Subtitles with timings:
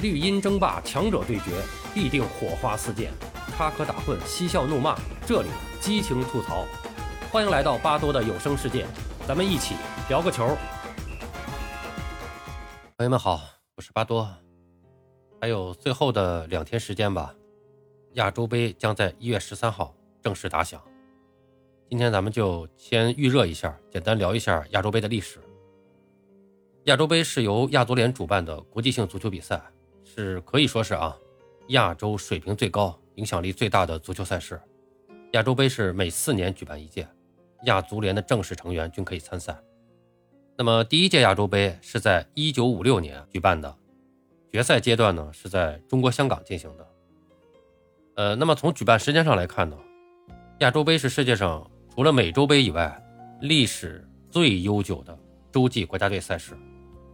[0.00, 1.60] 绿茵争霸，强者对决，
[1.92, 3.10] 必定火花四溅，
[3.56, 5.48] 插科打诨，嬉笑怒骂，这里
[5.80, 6.64] 激情吐槽。
[7.32, 8.86] 欢迎来到巴多的有声世界，
[9.26, 9.74] 咱们一起
[10.08, 10.56] 聊个球。
[12.96, 13.40] 朋友们好，
[13.74, 14.32] 我是巴多。
[15.40, 17.34] 还有最后的两天时间吧，
[18.12, 19.92] 亚洲杯将在一月十三号
[20.22, 20.80] 正式打响。
[21.90, 25.40] 今天咱们就先预热一下，简单聊一下亚洲杯的历史。
[26.84, 29.60] 亚洲杯是由亚足联主办的国际性足球比赛。
[30.20, 31.16] 是可以说是啊，
[31.68, 34.60] 亚洲水平最高、影响力最大的足球赛事。
[35.30, 37.06] 亚洲杯是每四年举办一届，
[37.66, 39.56] 亚足联的正式成员均可以参赛。
[40.56, 43.72] 那么第一届亚洲杯是在一九五六年举办的，
[44.50, 46.86] 决赛阶段呢是在中国香港进行的。
[48.16, 49.78] 呃，那么从举办时间上来看呢，
[50.58, 53.00] 亚洲杯是世界上除了美洲杯以外
[53.40, 55.16] 历史最悠久的
[55.52, 56.58] 洲际国家队赛事，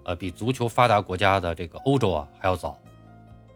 [0.07, 2.81] 呃，比足球发达国家的这个欧洲啊还要早。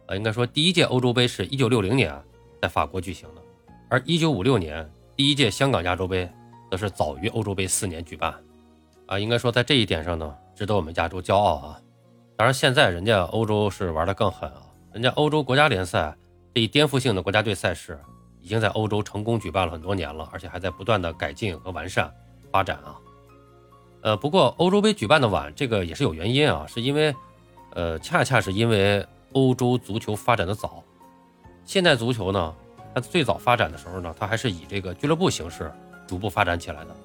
[0.09, 2.19] 呃，应该说第一届欧洲杯是一九六零年
[2.63, 3.43] 在法国举行的，
[3.91, 6.27] 而一九五六年第一届香港亚洲杯
[6.71, 8.35] 则是早于欧洲杯四年举办。
[9.05, 11.81] 啊，应该说在这一点上呢，值得我们亚洲骄傲啊。
[12.37, 14.63] 当然，现在人家欧洲是玩的更狠啊，
[14.95, 16.17] 人家欧洲国家联赛
[16.55, 18.01] 这一颠覆性的国家队赛事
[18.41, 22.11] 已经在欧洲成功举办了很多年了，而且还在不断的改进和完善
[22.51, 22.97] 发展啊。
[24.01, 27.15] 呃，不过欧洲杯举办的晚，这个也是有原因啊，是因为，
[27.75, 29.07] 呃，恰恰是因为。
[29.33, 30.83] 欧洲足球发展的早，
[31.65, 32.55] 现代足球呢，
[32.95, 35.71] 它最早发展的时候呢，它还是以这个俱乐部形式
[36.07, 36.97] 逐步发展起来的，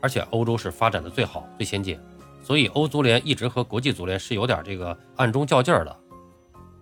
[0.00, 2.00] 而且欧洲是发展的最好、最先进，
[2.42, 5.96] 所以欧足联一直和国际足联是有点这个暗中较劲儿的。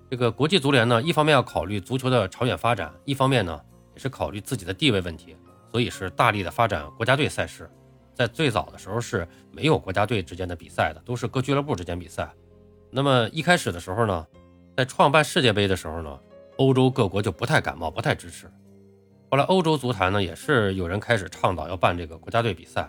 [0.08, 3.60] 这个国际足联呢，一方面要考虑足球的长远发展，一方面呢
[3.94, 5.36] 也是考虑自己的地位问题，
[5.72, 7.68] 所以是大力的发展国家队赛事。
[8.14, 12.32] 在最早的时候是没有国家队之间的比赛的，都是各俱乐部之间比赛。
[12.90, 14.26] 那么一开始的时候呢？
[14.76, 16.20] 在创办世界杯的时候呢，
[16.58, 18.46] 欧洲各国就不太感冒，不太支持。
[19.30, 22.86] 后来欧洲足坛呢，也是有人开始倡导要办这个国家队比赛。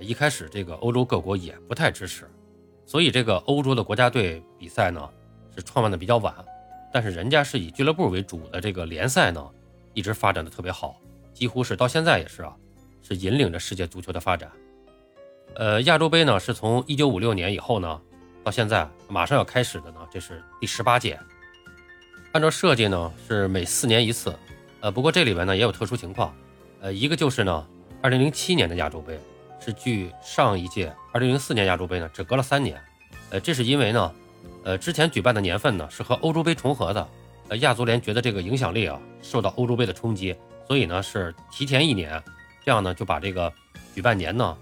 [0.00, 2.26] 一开始这个欧洲各国也不太支持，
[2.86, 5.06] 所以这个欧洲的国家队比赛呢，
[5.54, 6.34] 是创办的比较晚。
[6.90, 9.46] 但是人家是以俱乐部为主的这个联赛呢，
[9.92, 10.98] 一直发展的特别好，
[11.34, 12.56] 几乎是到现在也是啊，
[13.02, 14.50] 是引领着世界足球的发展。
[15.54, 18.00] 呃，亚洲杯呢，是从一九五六年以后呢。
[18.44, 21.18] 到现在马上要开始的呢，这是第十八届。
[22.36, 24.38] 按照设计呢，是每四年一次。
[24.80, 26.36] 呃，不过这里边呢也有特殊情况。
[26.82, 27.66] 呃，一个就是呢，
[28.02, 29.18] 二零零七年的亚洲杯
[29.58, 32.78] 是距上一届二零零四年亚洲杯呢只隔了三年。
[33.30, 34.12] 呃，这是因为呢，
[34.64, 37.08] 呃，之前举办的年份呢是和欧洲杯重合的。
[37.48, 40.36] 呃，亚足联觉得这个影响力啊受到欧洲杯的冲击，
[40.68, 42.22] 所以呢是提前一年，
[42.62, 43.50] 这样呢就把这个
[43.94, 44.54] 举办年呢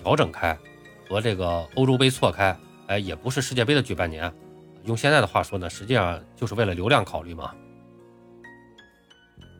[0.00, 0.56] 调整开，
[1.08, 2.56] 和这个欧洲杯错开。
[2.86, 4.32] 哎，也不是世界杯的举办年，
[4.86, 7.54] 用现在的话说呢，实际上就是为了流量考虑嘛。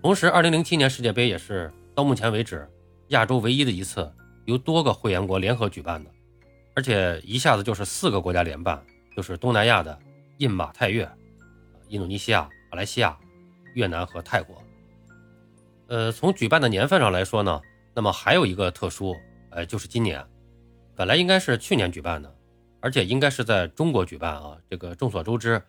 [0.02, 2.68] 同时，二零零七年世界杯也是到目前为止
[3.08, 4.10] 亚洲唯一的一次
[4.44, 6.10] 由多个会员国联合举办的，
[6.76, 8.80] 而且一下子就是四个国家联办，
[9.16, 9.98] 就是东南亚的
[10.38, 11.10] 印马泰越、
[11.88, 13.18] 印度尼西亚、马来西亚、
[13.74, 14.62] 越南和泰国。
[15.88, 17.60] 呃，从举办的年份上来说呢，
[17.92, 19.16] 那么还有一个特殊，
[19.50, 20.24] 呃，就是今年
[20.94, 22.32] 本来应该是去年举办的。
[22.86, 24.56] 而且应该是在中国举办啊！
[24.70, 25.60] 这个众所周知，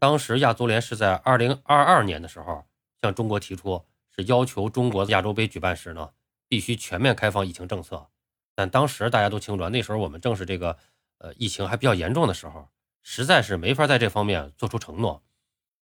[0.00, 2.64] 当时亚足联是在二零二二年的时候
[3.00, 3.80] 向中国提出，
[4.10, 6.10] 是要求中国亚洲杯举办时呢，
[6.48, 8.08] 必须全面开放疫情政策。
[8.56, 10.76] 但当时大家都清楚，那时候我们正是这个
[11.18, 12.68] 呃疫情还比较严重的时候，
[13.02, 15.22] 实在是没法在这方面做出承诺。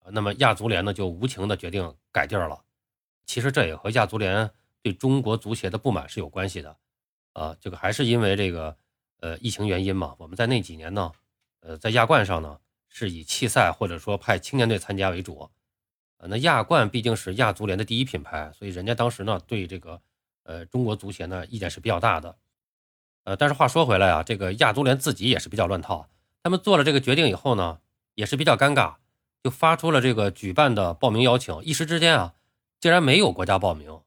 [0.10, 2.62] 那么亚足联呢就无情的决定改地儿了。
[3.26, 4.52] 其实这也和亚足联
[4.82, 6.76] 对中国足协的不满是有关系的。
[7.32, 8.76] 啊，这个还是因为这个。
[9.24, 11.14] 呃，疫情原因嘛，我们在那几年呢，
[11.62, 15.50] 呃，在亚冠上呢是以弃赛或者说派青年队参加为主，
[16.18, 20.02] 呃，那亚冠毕竟是亚足联的第一品牌，所以人家当时呢对这个
[20.44, 22.36] 呃中国足协呢意见是比较大的，
[23.24, 26.10] 呃，但是话说回来啊，这个亚足联自己也是比较乱套，
[26.44, 27.80] 他们做了这个决定以后呢，
[28.16, 28.96] 也是比较尴尬，
[29.42, 32.34] 就发出了这个举办的报名邀请，一时之间啊，
[32.82, 34.02] 竟然没有国家报名，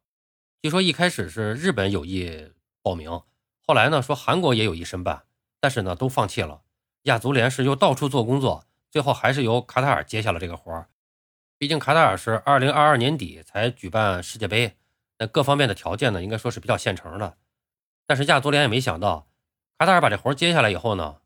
[0.60, 2.50] 据说一开始是日本有意
[2.82, 3.22] 报名。
[3.66, 5.24] 后来呢，说韩国也有一申办，
[5.58, 6.62] 但是呢都放弃了。
[7.02, 10.88] 亚足联是又到处做工作，最后还是由卡塔尔接下了这个活儿。
[11.58, 14.76] 毕竟卡塔尔是二零二二年底才举办世界杯，
[15.18, 17.36] 那各方面的条件呢，应该说是比较现成的。
[18.06, 19.26] 但是亚足联也没想到，
[19.78, 21.16] 卡塔尔把这活儿接下来以后呢，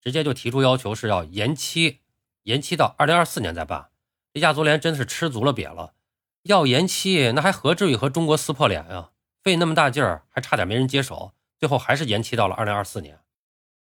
[0.00, 2.00] 直接就提出要求是要延期，
[2.42, 3.90] 延期到二零二四年再办。
[4.34, 5.94] 这亚足联真的是吃足了瘪了，
[6.42, 9.10] 要延期那还何至于和中国撕破脸呀？
[9.44, 11.32] 费那么大劲儿，还差点没人接手。
[11.58, 13.18] 最后还是延期到了二零二四年，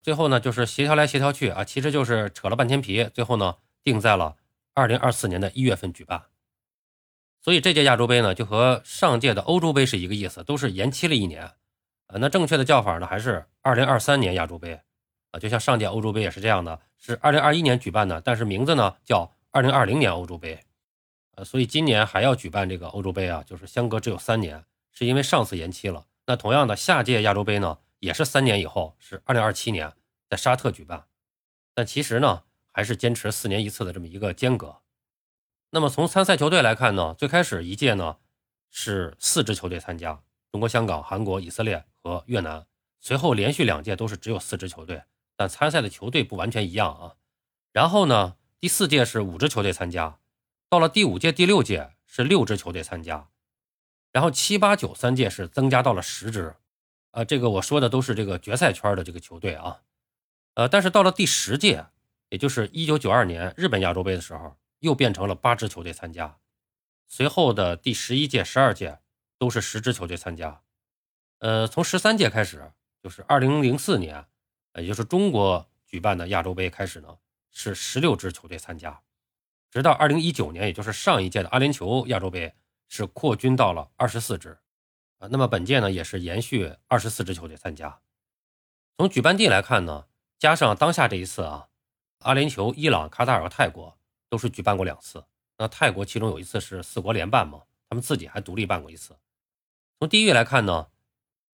[0.01, 4.35] 最后呢就是协调来协调去啊，其实就是扯了半天皮，最后呢定在了
[4.73, 6.23] 二零二四年的一月份举办。
[7.41, 11.51] 所以这届亚洲杯呢，就和上届的欧洲杯是一个意思，都是延期了一年。
[12.07, 14.79] 呃，那正确的叫法呢，还是二零二三年亚洲杯
[15.31, 20.59] 啊，就像上届欧洲杯也是这样的，是二零二一年举办的，但是名字呢叫二零二零年欧洲杯。
[21.35, 26.06] 呃，所以今年还要举办这个欧洲杯啊，就是相隔只有三年，是因为上次延期了。
[26.31, 29.92] 那同样的，下届亚洲杯呢，也是三年以后，是二零二七年
[30.30, 31.07] 在沙特举办，
[31.74, 34.78] 但其实呢，还是坚持四年一次的这么一个间隔。
[35.72, 38.16] 那么从参赛球队来看呢，最开始一届呢
[38.69, 40.24] 是四支球队参加，
[40.54, 42.66] 中国香港、韩国、以色列和越南。
[43.01, 45.04] 随后连续两届都是只有四支球队，
[45.36, 47.16] 但参赛的球队不完全一样啊。
[47.74, 50.18] 然后呢，第四届是五支球队参加，
[50.69, 53.28] 到了第五届、第六届是六支球队参加，
[54.11, 56.55] 然后七八九三届是增加到了十支。
[57.11, 59.81] 啊，这个我说的都是这个决赛圈的这个球队啊。
[60.53, 61.85] 呃，但是到了第十届，
[62.29, 64.57] 也就是一九九二年日本亚洲杯的时候。
[64.81, 66.39] 又变成了八支球队参加，
[67.07, 68.97] 随后的第十一届、十二届
[69.37, 70.63] 都是十支球队参加。
[71.37, 72.71] 呃，从十三届开始，
[73.03, 74.25] 就是二零零四年，
[74.73, 77.15] 也就是中国举办的亚洲杯开始呢，
[77.51, 78.99] 是十六支球队参加，
[79.69, 82.51] 直到二零一九年，也就是上一届的阿联酋亚洲杯，
[82.91, 84.59] 是扩军到了二十四支。
[85.17, 88.01] 啊，那么本届呢，也是延续二十四支球队参加。
[88.97, 90.05] 从举办地来看呢，
[90.38, 91.69] 加上当下这一次啊，
[92.19, 93.97] 阿联酋、伊朗、卡塔尔和泰国。
[94.31, 95.25] 都是举办过两次，
[95.57, 99.13] 那泰国其中有一次是四国联办嘛，他们自己还独立办过一次。
[99.99, 100.87] 从地域来看呢，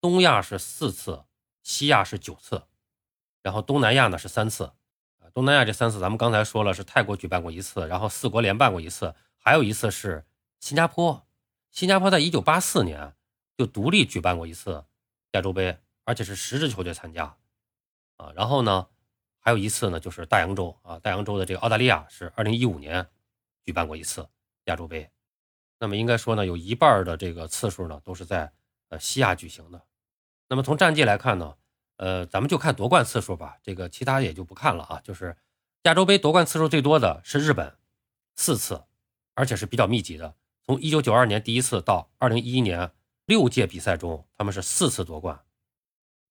[0.01, 1.23] 东亚是四次，
[1.61, 2.63] 西亚是九次，
[3.43, 4.71] 然后东南亚呢是三次。
[5.35, 10.25] 东南亚这三次咱们刚才说了是泰国举办过一次，然后四国联办过一次，还有一次是
[10.63, 11.27] 新加坡。
[11.71, 13.13] 新加坡在一九八四年
[13.57, 14.85] 就独立举办过一次
[15.31, 17.35] 亚洲杯，而且是十支球队参加
[18.15, 18.87] 啊，然后呢。
[19.45, 23.05] 还有一次呢，就是大洋洲啊，大洋洲的这个澳大利亚是二零一五年
[23.61, 24.29] 举办过一次
[24.63, 25.11] 亚洲杯。
[25.79, 28.53] 那么应该说呢，有一半的这个次数呢都是在
[28.87, 29.83] 呃西亚举行的。
[30.47, 31.57] 那么从战绩来看呢，
[31.97, 35.01] 呃，咱们就看夺冠次数吧，这个其他也就不看了啊。
[35.03, 35.35] 就是
[35.81, 37.77] 亚洲杯夺冠次数最多的是日本，
[38.35, 38.85] 四次，
[39.33, 40.33] 而且是比较密集的。
[40.65, 42.93] 从一九九二年第一次到二零一一年
[43.25, 45.43] 六届比赛中，他们是四次夺冠。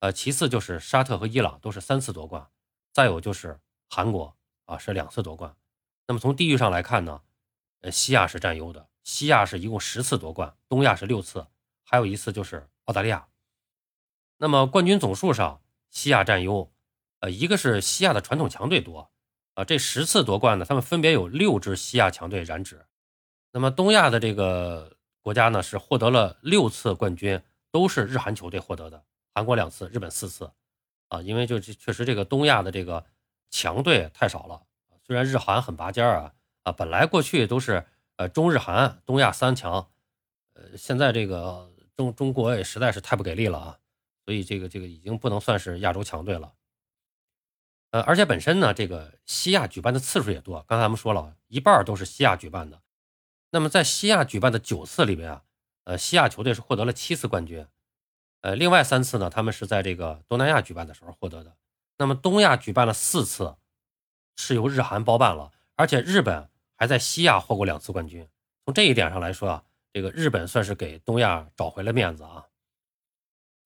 [0.01, 2.49] 呃，其次就是沙特和伊朗都是三次夺冠。
[2.93, 4.35] 再有就是韩国
[4.65, 5.55] 啊，是两次夺冠。
[6.07, 7.21] 那么从地域上来看呢，
[7.83, 11.47] 呃，西亚是占优的，西亚是一共十次夺冠，东亚是六次，
[11.85, 13.29] 还有一次就是澳大利亚。
[14.39, 16.73] 那么冠军总数上，西亚占优，
[17.21, 19.11] 呃，一个是西亚的传统强队多，
[19.55, 22.87] 啊，这十次夺冠呢，他们分别有六支西亚强队染指。
[23.53, 27.41] 那么东亚的这个国家呢，是获得了六次冠军，
[27.71, 29.05] 都是日韩球队获得的，
[29.35, 30.51] 韩国两次，日本四次。
[31.09, 33.05] 啊，因为就确实这个东亚的这个
[33.51, 34.63] 强队太少了，
[35.07, 36.33] 虽然日韩很拔尖啊
[36.63, 37.85] 啊，本来过去都是
[38.17, 39.91] 呃中日韩东亚三强，
[40.55, 43.79] 呃现在这个中中国也实在是太不给力了啊，
[44.25, 46.55] 所以这个这个已经不能算是亚洲强队了。
[47.91, 52.81] 呃，而且本身呢，这个西亚举办的次数也多，刚才咱们说了一半都是西亚举办的，
[53.55, 55.43] 那么在西亚举办的九次里边啊，
[55.85, 57.67] 呃西亚球队是获得了七次冠军。
[58.41, 61.55] 呃，另外三次呢，他们是在这个东南亚举办的时候获得的。
[61.99, 63.57] 那么东亚举办了四次，
[64.37, 68.27] 是由日韩包办了，而且日本还在西亚获过两次冠军。
[68.65, 72.47] 从这一点上来说啊，这个日本算是给东亚找回了面子啊。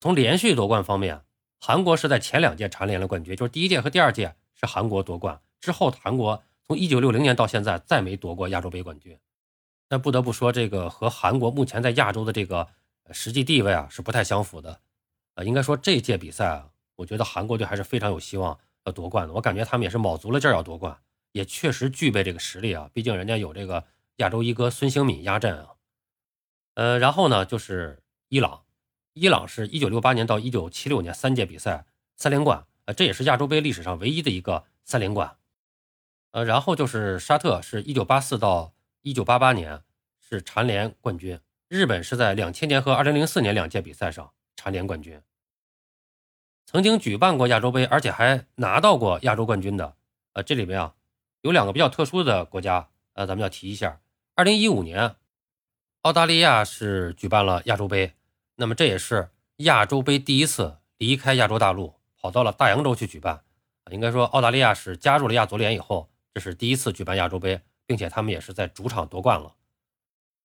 [0.01, 1.23] 从连续夺冠方面，
[1.61, 9.19] 韩国是在前两届蝉联了冠军，就是第一届和第二届是韩国夺冠，之后韩国从一九六零年到现在再没夺过亚洲杯冠军。
[9.89, 12.69] 那不得不说，这个和韩国目前在亚洲的这个。
[13.13, 14.81] 实际地位啊是不太相符的，
[15.35, 19.33] 啊，应该说这届比赛啊，我觉得韩国队还是非常有希望要夺冠的。
[19.33, 20.99] 我感觉他们也是卯足了劲要夺冠，
[21.31, 22.91] 也确实具备这个实力啊。
[22.93, 23.85] 毕竟人家有这个
[24.17, 25.75] 亚洲一哥孙兴敏压阵啊。
[26.75, 28.65] 呃，然后呢就是伊朗，
[29.13, 35.37] 伊朗是一九六八年到一九七六年三届比赛三连冠，啊，这也是亚洲杯历史上唯一的一个三连冠。
[36.33, 38.75] 呃，然后就是沙特，是一九八四到
[39.07, 39.85] 一九八八年
[40.19, 41.39] 是蝉联冠军。
[41.69, 45.23] 日本是在两千年和二零零四年两届比赛上蝉联冠军，
[46.67, 49.95] 曾经举办过亚洲杯，而且还拿到过亚洲冠军的。
[50.33, 50.95] 呃，这里面啊
[51.43, 54.01] 有两个比较特殊的国家，呃，咱们要提一下。
[54.35, 55.15] 二零一五年，
[56.01, 58.15] 澳大利亚是举办了亚洲杯，
[58.57, 63.45] 那么这也是亚洲杯第一次离开亚洲大陆，跑到了大洋洲去举办。
[63.93, 69.55] 应该说，澳大利亚是加入了亚足联以后，这是第一次举办亚洲杯，并且他们也是在主场夺冠了。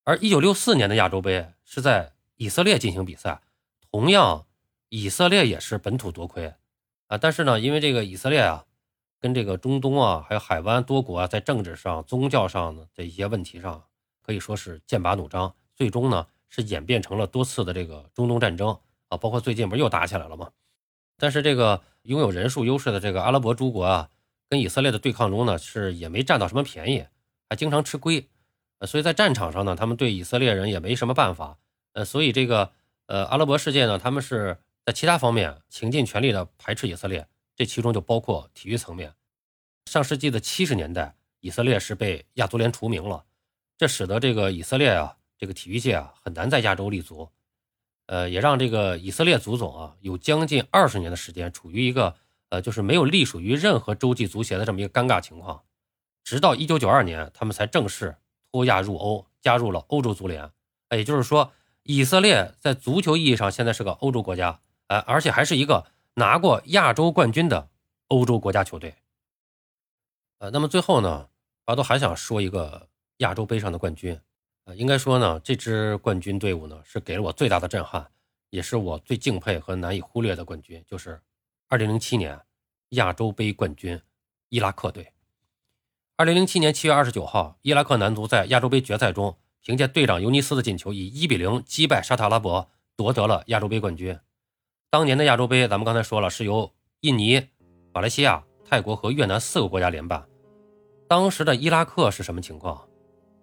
[0.03, 3.41] 而一九六四年的亚洲杯是在以色列进行比赛，
[3.91, 4.45] 同样
[4.89, 6.55] 以色列也是本土夺魁
[7.07, 7.17] 啊。
[7.17, 8.65] 但是呢，因为这个以色列啊，
[9.19, 13.83] 跟这个中东啊，还有海湾多国啊，在政治上、宗教上的这一些问题上，
[14.23, 18.79] 可以说是剑拔弩张，最终呢是演变成了多次的这个中东战争
[19.09, 20.51] 啊，包括最近不是又打起来了吗？
[21.17, 24.09] 但是这个拥有人数优势的这个阿拉伯诸国啊，
[24.49, 27.05] 跟以色列的对抗中呢，是也没占到什么便宜，
[27.51, 28.29] 还经常吃亏，
[28.77, 31.57] 呃，所以在战场上呢，他们对以色列人也没什么办法，
[31.91, 32.71] 呃，所以这个
[33.07, 37.27] 呃阿拉伯世界呢，他们是在其他方面倾尽全力的排斥以色列。
[37.57, 39.13] 这其中就包括体育层面。
[39.85, 43.25] 上世纪的七十年代，以色列是被亚足联除名了，
[43.77, 47.27] 这使得这个以色列啊，这个体育界啊很难在亚洲立足。
[48.05, 52.15] 呃，也让这个以色列足总啊有将近二十年的时间处于一个
[52.47, 55.61] 呃就是没有隶属于任何洲际足协的这么一个尴尬情况。
[56.23, 58.17] 直到一九九二年，他们才正式
[58.51, 60.51] 脱亚入欧，加入了欧洲足联。
[60.91, 61.51] 也就是说，
[61.83, 65.87] 以色列在足球意义上现在是个欧洲国家，呃，而且还是一个。
[66.15, 67.69] 拿过亚洲冠军的
[68.09, 68.93] 欧洲国家球队，
[70.39, 71.29] 呃，那么最后呢，
[71.63, 74.19] 巴多还想说一个亚洲杯上的冠军，
[74.65, 78.11] 呃，应该说呢，这支冠军队伍呢是给了我最大的震撼，
[78.49, 81.17] 也是我最敬佩和难以忽略的冠军，就是
[81.69, 82.37] 2007年
[82.89, 83.99] 亚洲杯冠军
[84.49, 85.13] 伊拉克队。
[86.21, 94.15] 2007年7月29号，伊拉克男足在亚洲杯决赛中，凭借队长尤尼斯的进球，以1比0击败沙特阿拉伯，夺得了亚洲杯冠军。
[94.91, 97.41] 当年的亚洲杯，咱们刚才说了，是由印尼、
[97.91, 100.23] 马来西亚、泰国和越南四个国家联办。
[101.07, 102.79] 当时的伊拉克是什么情况？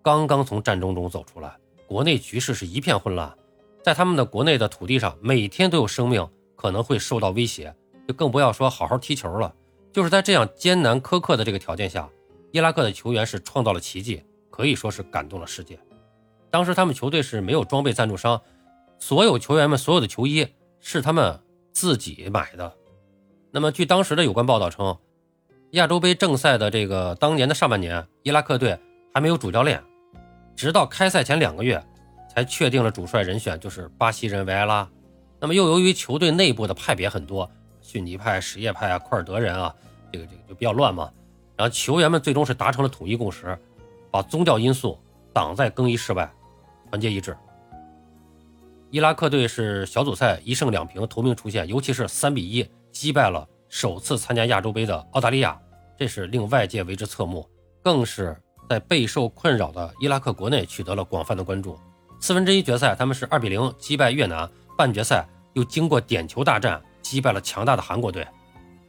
[0.00, 1.56] 刚刚从战争中走出来，
[1.88, 3.36] 国内局势是一片混乱，
[3.82, 7.74] 在他们的国内的土地上，每天都有生命可能会受到威胁，
[8.06, 9.52] 就更不要说好好踢球了。
[9.92, 12.08] 就是在这样艰难苛刻的这个条件下，
[12.52, 15.78] 伊拉克的球员是创造了奇迹，可以说是感动了世界。
[16.50, 18.40] 当时他们球队是没有装备赞助商，
[18.98, 20.46] 所有球员们所有的球衣。
[20.80, 21.40] 是他们
[21.72, 22.72] 自己买的。
[23.50, 24.96] 那么，据当时的有关报道称，
[25.72, 28.78] 亚洲杯正赛的这个当年的上半年，伊拉克队
[29.12, 29.82] 还没有主教练，
[30.54, 31.84] 直到开赛前两个月
[32.32, 34.88] 才确定了主帅人选，就是巴西人维埃拉。
[35.40, 37.50] 那么，又由于球队内部的派别很多，
[37.82, 39.74] 逊尼派、什叶派啊、库尔德人啊，
[40.12, 41.10] 这个这个就比较乱嘛。
[41.58, 43.58] 然后球员们最终是达成了统一共识，
[44.12, 44.96] 把宗教因素
[45.32, 46.32] 挡在更衣室外，
[46.88, 47.36] 团结一致。
[48.90, 55.60] 伊拉克队是小组赛一胜两平，头名出现，尤其是三比一击败了首次参加亚洲杯的澳大利亚，
[55.98, 57.44] 这是令外界为之侧目，
[57.82, 61.76] 更是在备受困扰的伊拉克国内取得了广泛的关注。
[62.20, 68.24] 四分之一决赛他们是二比零击败越南，半决赛又经过点球大战击败了强大的韩国队，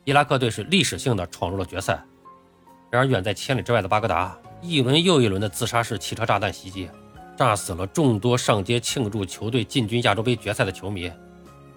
[0.06, 2.00] 伊拉克队是历史性的闯入了决赛。
[2.90, 6.90] 然而远在千里之外的巴格达，一轮又一轮的自杀式汽车炸弹袭击。
[7.38, 11.10] 炸死了众多上街庆祝球队进军亚洲杯决赛的球迷。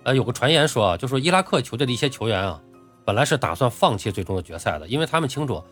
[0.03, 2.61] 呃，有个传言说啊，就说伊拉克球队的一些球员啊，
[3.05, 5.63] 本来是打算放弃最终的决赛的，因为他们清楚，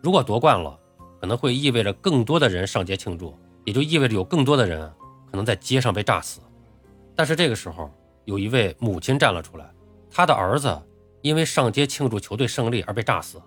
[0.00, 0.78] 如果夺冠了，
[1.20, 4.88] 可能会意味着更多的人上街庆祝，也就意味着有更多的人
[5.32, 6.40] 可能在街上被炸死。
[7.16, 7.90] 但是这个时候，
[8.26, 9.68] 有一位母亲站了出来，
[10.08, 10.80] 她的儿子
[11.22, 13.42] 因为上街庆祝球队胜利而被炸死。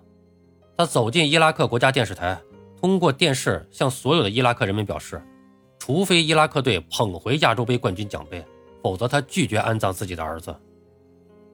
[0.76, 2.40] 他走进伊拉克国家电视台，
[2.80, 5.22] 通过电视向所有的伊拉克人民表示。
[5.78, 8.42] 除非伊拉克队捧回亚洲杯冠军奖杯，
[8.82, 10.56] 否则他拒绝安葬自己的儿子。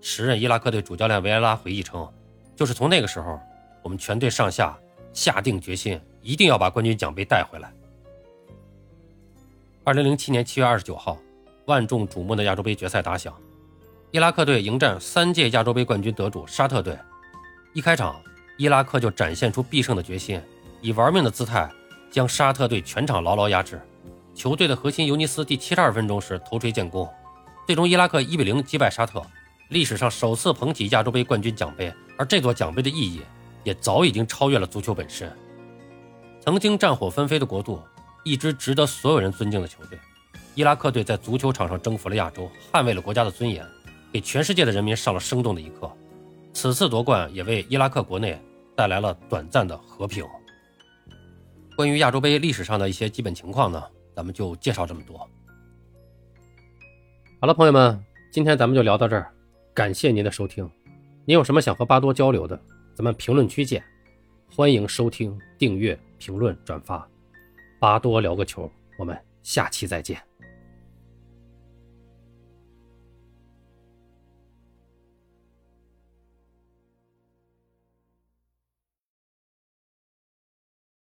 [0.00, 2.09] 时任伊拉克队主教练维埃拉回忆称
[2.55, 3.41] ：“就是从那个时候，
[3.83, 4.79] 我们全队上下
[5.12, 7.73] 下定决心，一定要把冠军奖杯带回来。”
[9.83, 11.19] 二零零七年七月二十九号，
[11.65, 13.35] 万众瞩目的亚洲杯决赛打响，
[14.12, 16.97] 伊拉克队迎战三届亚洲杯冠军得主沙特队。
[17.75, 18.23] 一开场，
[18.61, 20.38] 伊拉克就展现出必胜的决心，
[20.83, 21.67] 以玩命的姿态
[22.11, 23.81] 将沙特队全场牢牢压制。
[24.35, 27.09] 球队的核心尤尼斯第七十二分钟时头锤建功，
[27.67, 29.23] 最终伊拉克一比零击败沙特，
[29.71, 31.90] 历史上首次捧起亚洲杯冠军奖杯。
[32.19, 33.23] 而这座奖杯的意义
[33.64, 35.35] 也早已经超越了足球本身。
[36.43, 37.81] 曾经战火纷飞的国度，
[38.25, 39.99] 一支值得所有人尊敬的球队，
[40.55, 43.67] 伊拉克队在足球场上征服了亚洲，捍卫了国家的尊严，
[44.12, 45.90] 给全世界的人民上了生动的一课。
[46.52, 48.38] 此次夺冠也为伊拉克国内
[48.77, 50.25] 带来了短暂的和平。
[51.77, 53.83] 关于亚洲杯历史上的一些基本情况呢？
[54.15, 55.17] 咱们就介绍这么多。
[57.41, 59.33] 好了，朋友们，今天咱们就聊到这儿，
[59.73, 60.69] 感谢您的收听。
[61.25, 62.61] 您有什么想和巴多交流的，
[62.95, 63.83] 咱们评论区见。
[64.55, 67.09] 欢迎收听、订阅、评论、转发。
[67.79, 70.29] 巴多聊个球，我们下期再见。